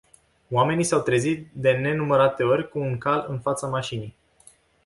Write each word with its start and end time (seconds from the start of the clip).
Oamenii 0.49 0.83
s-au 0.83 0.99
trezit 1.01 1.47
de 1.53 1.71
nenumărate 1.71 2.43
ori 2.43 2.69
cu 2.69 2.79
un 2.79 2.97
cal 2.97 3.25
în 3.29 3.39
fața 3.39 3.67
mașinii. 3.67 4.15